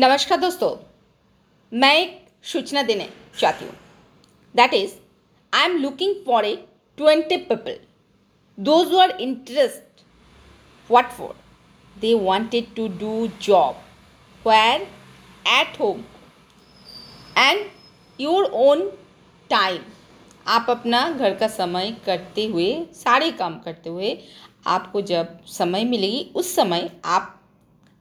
[0.00, 0.70] नमस्कार दोस्तों,
[1.72, 3.72] मैं एक सूचना देने चाहती हूँ।
[4.54, 4.92] That is
[5.52, 6.54] I am looking for a
[6.98, 7.78] twenty people
[8.58, 10.02] those are interest
[10.90, 11.32] what for?
[11.96, 13.80] They wanted to do job
[14.44, 14.86] where?
[15.56, 16.04] At home.
[17.36, 17.66] And
[18.18, 18.86] your own
[19.50, 19.82] time.
[20.46, 24.16] आप अपना घर का समय करते हुए, सारे काम करते हुए,
[24.66, 27.40] आपको जब समय मिलेगी, उस समय आप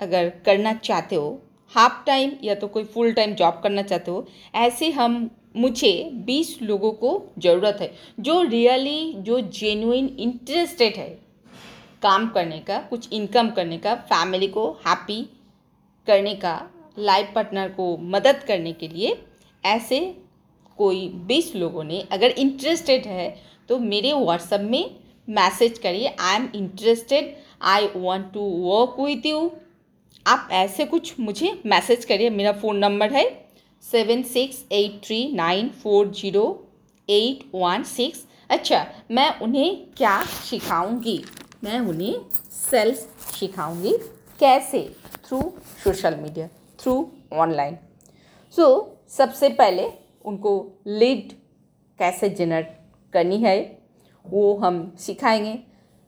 [0.02, 4.26] अगर करना चाहते हो हाफ़ टाइम या तो कोई फुल टाइम जॉब करना चाहते हो,
[4.56, 11.10] ऐसे हम, मुझे बीस लोगों को ज़रूरत है, जो रियली, जो जेन्युइन इंटरेस्टेड है
[12.04, 15.22] काम करने का, कुछ इनकम करने का फैमिली को हैप्पी
[16.08, 16.62] करने का
[17.00, 19.18] लाइफ पार्टनर को मदद करने के लिए,
[19.64, 20.00] ऐसे
[20.80, 23.30] कोई बीस लोगों ने अगर इंटरेस्टेड है
[23.70, 24.96] तो मेरे व्हाट्सएप में
[25.28, 29.40] मैसेज करिए I am interested I want to work with you
[30.28, 33.24] आप ऐसे कुछ मुझे मैसेज करिए मेरा फ़ोन नंबर है
[33.84, 36.44] seven six eight three nine four zero
[37.10, 41.24] eight one six अच्छा मैं उन्हें क्या सिखाऊँगी?
[41.64, 42.16] मैं उन्हें
[42.52, 43.00] सेल्स
[43.40, 43.94] सिखाऊँगी
[44.40, 44.96] कैसे?
[45.28, 45.42] Through
[45.84, 46.48] social media
[46.80, 47.78] through online
[48.56, 48.68] so
[49.10, 49.90] सबसे पहले
[50.26, 51.34] उनको लीड
[52.00, 52.78] कैसे जनरेट
[53.14, 53.60] करनी है
[54.26, 55.60] वो हम सिखाएँगे।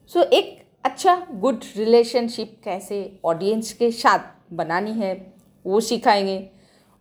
[0.07, 4.19] सो so, एक अच्छा गुड रिलेशनशिप कैसे ऑडियंस के साथ
[4.53, 5.33] बनानी है,
[5.65, 6.49] वो सिखाएँगे।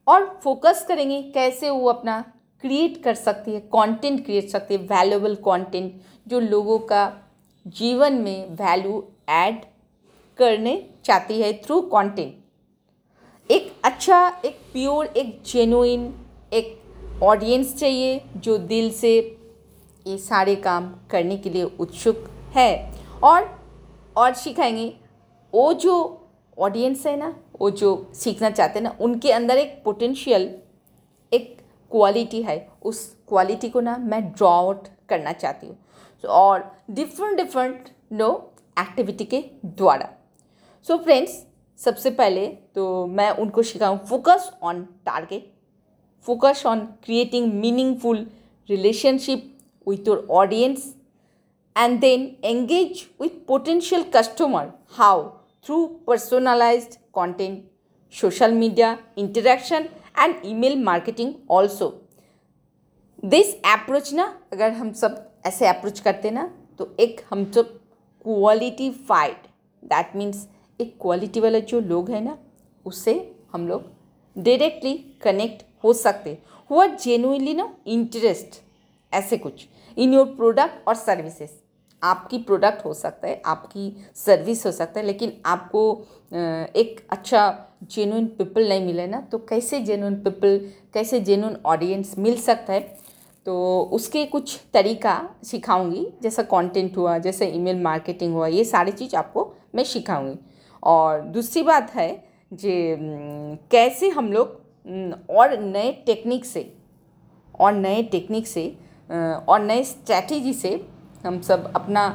[0.07, 2.21] और फोकस करेंगे कैसे वो अपना
[2.61, 7.12] क्रिएट कर सकती है कंटेंट क्रिएट सकती है वैल्यूएबल कंटेंट जो लोगों का
[7.67, 9.61] जीवन में वैल्यू ऐड
[10.39, 16.12] करने चाहती है थ्रू कंटेंट एक अच्छा एक प्योर एक जेनुइन
[16.53, 19.17] एक ऑडियंस चाहिए जो दिल से
[20.06, 22.93] ये सारे काम करने के लिए उत्सुक है।
[23.25, 23.58] और
[24.19, 24.89] और सिखाएँगे।
[25.53, 25.95] वो जो
[26.59, 30.43] ऑडियंस है ना वो जो सीखना चाहते हैं ना उनके अंदर एक पोटेंशियल
[31.33, 31.57] एक
[31.91, 35.77] क्वालिटी है। उस क्वालिटी को ना मैं ड्रॉ आउट करना चाहती हूँ।
[36.25, 38.31] So, और डिफरेंट डिफरेंट नो
[38.81, 40.09] एक्टिविटी के द्वारा।
[40.87, 41.45] सो so फ्रेंड्स
[41.78, 45.53] सबसे पहले तो मैं उनको सिखाऊँ focus on target
[46.27, 48.27] focus on creating meaningful
[48.69, 49.55] relationship
[49.87, 50.81] with your audience
[51.81, 54.62] and then engage with potential customer.
[54.97, 55.16] How?
[55.65, 57.65] Through personalized content,
[58.15, 61.91] social media interaction, and email marketing also.
[63.25, 66.47] This approach ना, अगर हम सब ऐसे अप्रोच करते ना
[66.78, 67.72] तो एक हम सब
[68.25, 69.47] क्वालिटी फाइड
[69.83, 70.47] दैट मीन्स
[70.81, 72.37] एक क्वालिटी वाले जो लोग हैं ना
[72.87, 73.15] उससे
[73.53, 73.91] हम लोग
[74.37, 76.39] डायरेक्टली कनेक्ट हो सकते.
[76.71, 78.60] हुआ जेनुइनली ना इंटरेस्ट
[79.12, 79.66] ऐसे कुछ.
[79.97, 81.50] इन योर प्रोडक्ट और सर्विसेज़
[82.03, 85.82] आपकी प्रोडक्ट हो सकता है, आपकी सर्विस हो सकता है, लेकिन आपको
[86.32, 90.59] एक अच्छा जेनुइन पीपल नहीं मिले ना तो कैसे जेनुइन पीपल
[90.94, 92.81] कैसे जेनुइन ऑडियंस मिल सकता है?
[93.47, 99.16] तो उसके कुछ तरीका सिखाऊँगी, जैसा कंटेंट हुआ, जैसे ईमेल मार्केटिंग हुआ, ये सारी चीज़
[99.16, 100.38] आपको मैं सिखाऊँगी।
[100.82, 102.10] और दूसरी बात है
[102.53, 102.97] जे
[103.70, 106.72] कैसे हम लोग और नए टेक्निक से,
[107.54, 108.66] और नए टेक्निक से
[109.10, 110.70] और नए स्ट्रैटेजी से
[111.25, 112.09] हम सब अपना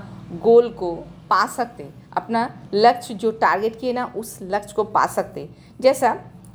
[0.43, 0.93] गोल को
[1.29, 5.49] पा सकते अपना लक्ष्य जो टारगेट किए ना उस लक्ष्य को पा सकते।
[5.81, 6.09] जैसा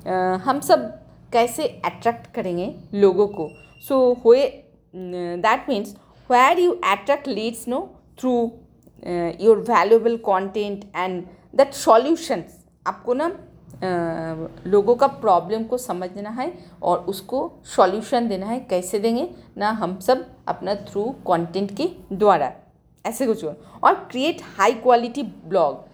[0.06, 0.86] आ, हम सब
[1.32, 3.48] कैसे अट्रैक्ट करेंगे लोगों को?
[3.88, 4.46] सो हुए
[4.94, 5.94] that means
[6.30, 7.80] where you attract leads no
[8.20, 8.32] through
[9.40, 11.22] your valuable content and
[11.54, 13.30] that solutions आपको ना
[13.82, 16.52] लोगों का प्रॉब्लम को समझना है
[16.82, 19.28] और उसको सॉल्यूशन देना है। कैसे देंगे?
[19.58, 22.52] ना हम सब अपना थ्रू कंटेंट के द्वारा।
[23.04, 25.84] ऐसे कुछ और क्रिएट हाई क्वालिटी ब्लॉग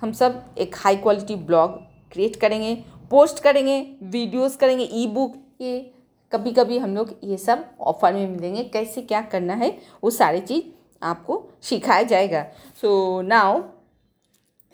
[0.00, 1.70] हम सब एक हाई क्वालिटी ब्लॉग
[2.12, 2.74] क्रिएट करेंगे
[3.10, 5.90] पोस्ट करेंगे वीडियोस करेंगे ई बुक ये
[6.32, 9.70] कभी कभी हम लोग ये सब ऑफ़र में मिलेंगे कैसे क्या करना है?
[10.04, 10.64] वो सारी चीज़
[11.02, 12.42] आपको सिखाया जाएगा।
[12.80, 13.60] सो नाउ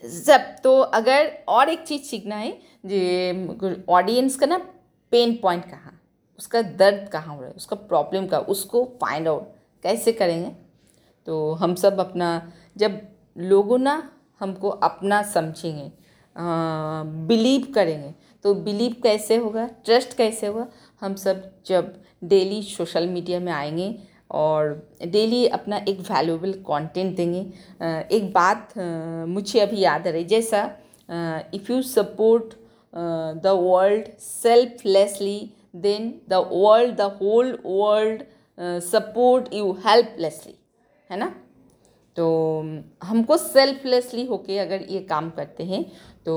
[0.03, 4.59] जब तो अगर और एक चीज़ सीखना है, जो ऑडियंस का ना
[5.13, 6.01] पेन पॉइंट कहाँ,
[6.39, 9.53] उसका दर्द कहाँ हो रहा है, उसका प्रॉब्लम का उसको फाइंड आउट
[9.85, 10.51] कैसे करेंगे?
[11.27, 13.01] तो हम सब अपना, जब
[13.39, 14.03] लोगों ना
[14.41, 15.91] हमको अपना समझेंगे
[17.27, 18.15] बिलीव करेंगे
[18.45, 20.67] तो बिलीव कैसे होगा ट्रस्ट कैसे होगा?
[21.01, 21.95] हम सब जब
[22.25, 23.89] डेली सोशल मीडिया में आएँगे
[24.31, 27.41] और डेली अपना एक वैल्यूएबल कंटेंट देंगे।
[28.17, 28.75] एक बात
[29.29, 30.65] मुझे अभी याद आ रही जैसा
[31.55, 32.55] if you support
[33.43, 35.39] the world selflessly
[35.77, 38.23] then the world the whole world
[38.83, 40.55] support you helplessly
[41.11, 41.35] है ना?
[42.17, 42.27] तो
[43.03, 45.85] हमको सेल्फलेसली होके अगर ये काम करते हैं
[46.27, 46.35] तो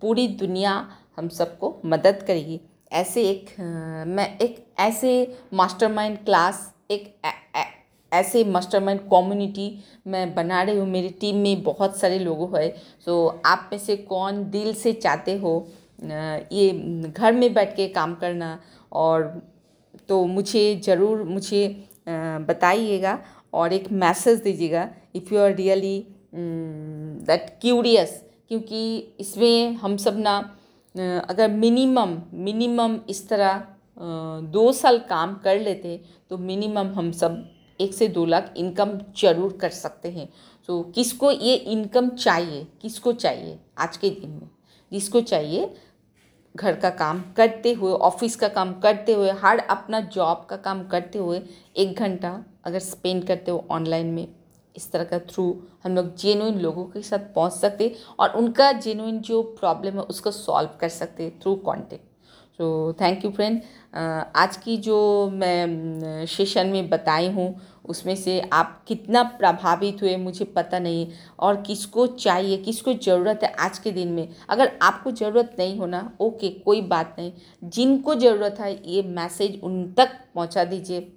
[0.00, 0.72] पूरी दुनिया
[1.16, 2.60] हम सबको मदद करेगी।
[2.92, 3.50] ऐसे एक
[4.08, 5.10] मैं एक ऐसे
[5.54, 7.14] मास्टरमाइंड क्लास एक
[8.12, 9.68] ऐसे मास्टरमाइंड कम्युनिटी
[10.06, 12.72] मैं बना रही हूँ। मेरी टीम में बहुत सारे लोग हैं।
[13.06, 15.54] सो आप में से कौन दिल से चाहते हो
[16.02, 16.70] ये
[17.08, 18.58] घर में बैठ के काम करना?
[18.92, 19.40] और
[20.08, 21.68] तो मुझे ज़रूर मुझे
[22.08, 23.18] बताइएगा
[23.54, 25.98] और एक मैसेज दीजिएगा। If you are really
[26.34, 30.36] that curious क्योंकि इसमें हम सब ना
[31.28, 33.62] अगर मिनिमम मिनिमम इस तरह
[33.96, 36.00] दो साल काम कर लेते
[36.30, 37.44] तो मिनिमम हम सब
[37.80, 40.28] एक से दो लाख इनकम ज़रूर कर सकते हैं।
[40.68, 42.66] तो किसको ये इनकम चाहिए?
[42.82, 44.48] किसको चाहिए आज के दिन में?
[44.92, 45.74] जिसको चाहिए
[46.54, 50.86] घर का काम करते हुए ऑफ़िस का काम करते हुए, हर अपना जॉब का काम
[50.88, 51.42] करते हुए
[51.76, 54.26] एक घंटा अगर स्पेंड करते हो ऑनलाइन में,
[54.76, 55.44] इस तरह का थ्रू
[55.84, 60.30] हम लोग जेनुइन लोगों के साथ पहुँच सकते और उनका जेनुइन जो प्रॉब्लम है उसको
[60.30, 62.04] सॉल्व कर सकते through contact
[62.58, 63.60] so thank you friend
[64.36, 64.98] आज की जो
[65.32, 67.54] मैं सेशन में बताई हूँ,
[67.84, 71.06] उसमें से आप कितना प्रभावित हुए, मुझे पता नहीं।
[71.38, 74.28] और किसको चाहिए, किसको ज़रूरत है आज के दिन में?
[74.48, 77.32] अगर आपको ज़रूरत नहीं होना ओके कोई बात नहीं।
[77.62, 81.12] जिनको ज़रूरत है, ये मैसेज उन तक पहुँचा दीजिए।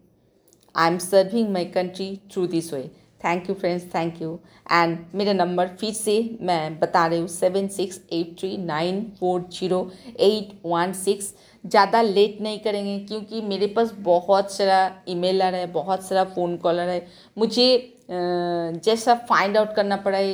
[0.76, 2.90] I am serving my country through this way
[3.22, 4.40] thank you friends thank you
[4.72, 9.42] and मेरा नंबर फिर से मैं बता रही हूँ seven six eight three nine four
[9.54, 9.90] zero
[10.20, 11.34] eight one six
[11.64, 16.90] ज़्यादा लेट नहीं करेंगे क्योंकि मेरे पास बहुत सारा ईमेलर है, बहुत सारा फ़ोन कॉलर
[16.90, 17.06] है।
[17.38, 20.32] मुझे जैसा फाइंड आउट करना पड़ा है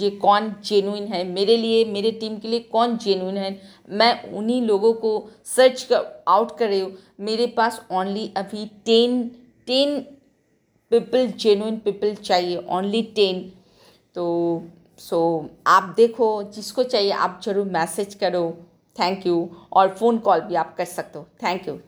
[0.00, 3.60] ये कौन जेनुइन है मेरे लिए, मेरे टीम के लिए कौन जेनुइन है?
[3.90, 5.12] मैं उन्हीं लोगों को
[5.46, 9.22] सर्च कर आउट कर रही हूँ। मेरे पास ओनली अभी ten
[9.66, 10.04] ten
[10.92, 13.40] people genuine people चाहिए ओनली टेन
[14.14, 14.24] तो
[14.98, 18.50] सो so, आप देखो जिसको चाहिए आप ज़रूर मैसेज करो.
[18.96, 21.26] थैंक यू और फ़ोन कॉल भी आप कर सकते हो.
[21.42, 21.78] Thank you